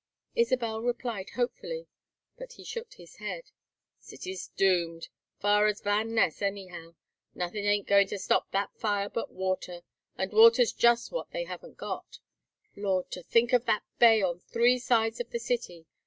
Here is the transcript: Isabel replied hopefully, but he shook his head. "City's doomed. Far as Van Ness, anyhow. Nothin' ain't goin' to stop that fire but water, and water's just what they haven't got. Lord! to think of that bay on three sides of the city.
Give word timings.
Isabel 0.35 0.81
replied 0.81 1.29
hopefully, 1.35 1.85
but 2.35 2.53
he 2.53 2.63
shook 2.63 2.93
his 2.95 3.17
head. 3.17 3.51
"City's 3.99 4.47
doomed. 4.57 5.09
Far 5.39 5.67
as 5.67 5.81
Van 5.81 6.15
Ness, 6.15 6.41
anyhow. 6.41 6.95
Nothin' 7.35 7.65
ain't 7.65 7.85
goin' 7.85 8.07
to 8.07 8.17
stop 8.17 8.49
that 8.49 8.73
fire 8.73 9.09
but 9.09 9.29
water, 9.31 9.83
and 10.17 10.33
water's 10.33 10.73
just 10.73 11.11
what 11.11 11.29
they 11.29 11.43
haven't 11.43 11.77
got. 11.77 12.17
Lord! 12.75 13.11
to 13.11 13.21
think 13.21 13.53
of 13.53 13.65
that 13.65 13.83
bay 13.99 14.23
on 14.23 14.39
three 14.39 14.79
sides 14.79 15.19
of 15.19 15.29
the 15.29 15.37
city. 15.39 15.85